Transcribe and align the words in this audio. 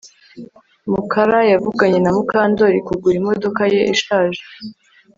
Mukara 0.91 1.39
yavuganye 1.51 1.99
na 2.01 2.11
Mukandoli 2.15 2.79
kugura 2.87 3.15
imodoka 3.21 3.61
ye 3.73 3.81
ishaje 3.95 4.41